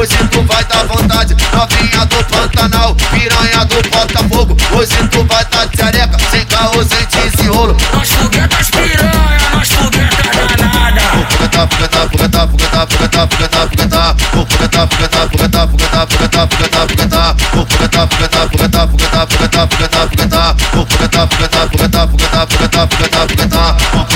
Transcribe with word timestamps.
Hoje 0.00 0.16
tu 0.30 0.42
vai 0.44 0.64
dar 0.64 0.86
vontade, 0.86 1.36
novinha 1.52 2.06
do 2.06 2.24
Pantanal, 2.24 2.94
piranha 2.94 3.66
do 3.66 3.82
Botafogo. 3.90 4.56
Hoje 4.72 4.96
tu 5.10 5.22
vai 5.24 5.44
dar 5.44 5.68
tchareca, 5.68 6.16
sem 6.30 6.42
caô, 6.46 6.82
sem 6.82 7.06
desenrolo. 7.06 7.76
Nós 7.92 8.10
foguetas 8.10 8.70
piranha, 8.70 9.38
nós 9.52 9.68
foguetas 9.68 10.56
danada. 10.56 11.00
Fogueta, 11.28 11.68
fogueta, 11.68 12.08
fogueta, 12.08 12.48
fogueta, 12.48 12.86
fogueta, 12.86 13.28
fogueta, 13.28 13.58
fogueta. 13.68 14.16
Fogueta, 14.32 14.88
fogueta, 14.88 15.20
fogueta, 15.28 15.68
fogueta, 15.68 16.06
fogueta, 16.06 16.48
fogueta, 16.48 16.80
fogueta. 16.88 17.36
Fogueta, 17.52 18.08
fogueta, 18.08 18.40
fogueta, 18.48 18.80
fogueta, 18.88 19.20
fogueta, 19.26 19.60
fogueta, 19.68 20.00
fogueta. 20.08 20.56
Fogueta, 20.72 21.20
fogueta, 21.28 21.60
fogueta, 21.68 22.00
fogueta, 22.08 22.46
fogueta, 22.46 22.88
fogueta, 22.88 23.20
fogueta. 23.28 24.09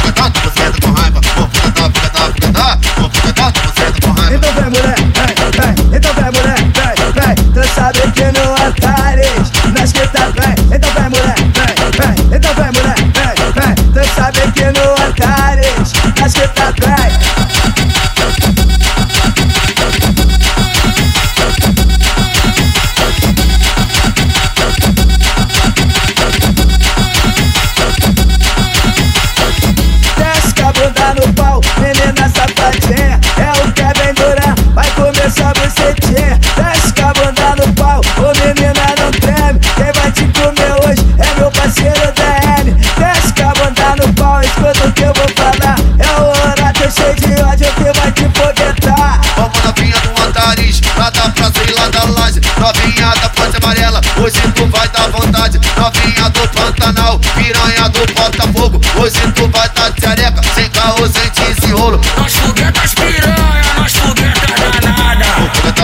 Com 36.94 37.08
a 37.08 37.12
bunda 37.12 37.56
no 37.56 37.72
pau, 37.74 38.00
ô 38.18 38.32
menina 38.38 38.94
não 38.98 39.10
treme. 39.10 39.58
Quem 39.76 39.92
vai 39.92 40.10
te 40.12 40.24
comer 40.38 40.72
hoje 40.84 41.04
é 41.18 41.38
meu 41.38 41.50
parceiro 41.50 42.12
DN 42.14 42.72
Desce 42.98 43.34
com 43.34 43.48
a 43.48 43.52
bunda 43.52 43.96
no 43.96 44.14
pau, 44.14 44.40
escuta 44.40 44.86
o 44.86 44.92
que 44.92 45.02
eu 45.02 45.12
vou 45.12 45.28
falar. 45.36 45.76
É 45.98 46.20
o 46.20 46.24
horário 46.24 46.90
cheio 46.90 47.14
de 47.16 47.42
ódio 47.42 47.66
que 47.74 47.98
vai 47.98 48.12
te 48.12 48.22
foguetar. 48.34 49.20
Vamos 49.36 49.62
novinha 49.62 49.96
do 50.00 50.22
Antares, 50.22 50.80
lá 50.96 51.10
da 51.10 51.28
praça 51.28 51.60
e 51.68 51.72
lá 51.72 51.88
da 51.88 52.04
laje. 52.04 52.40
Novinha 52.58 53.14
da 53.20 53.28
ponte 53.28 53.56
amarela, 53.62 54.00
hoje 54.16 54.40
tu 54.54 54.66
vai 54.68 54.88
dar 54.88 55.10
vontade. 55.10 55.60
Novinha 55.76 56.30
do 56.30 56.48
Pantanal, 56.48 57.18
piranha 57.18 57.88
do 57.88 58.14
Botafogo 58.14 58.80
Hoje 58.96 59.20
tu 59.34 59.48
vai 59.48 59.68
tá 59.68 59.90
de 59.90 60.06
areca, 60.06 60.40
sem 60.54 60.70
carro, 60.70 61.06
sem 61.08 61.30
desenrolo. 61.30 62.00
Foguetas 62.28 62.93